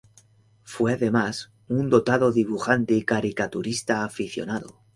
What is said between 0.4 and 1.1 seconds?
Fue